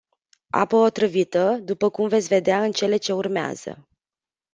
Apă 0.49 0.75
otrăvită, 0.75 1.59
după 1.63 1.89
cum 1.89 2.07
veți 2.07 2.27
vedea 2.27 2.63
în 2.63 2.71
cele 2.71 2.97
ce 2.97 3.13
urmează. 3.13 3.87